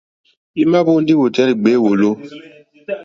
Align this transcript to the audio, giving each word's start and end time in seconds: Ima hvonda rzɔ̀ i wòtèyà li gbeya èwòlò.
Ima 0.63 0.79
hvonda 0.83 1.11
rzɔ̀ 1.13 1.15
i 1.17 1.19
wòtèyà 1.21 1.47
li 1.49 1.55
gbeya 1.61 1.77
èwòlò. 1.79 2.09